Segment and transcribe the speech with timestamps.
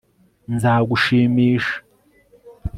[0.53, 1.73] Nzagushimisha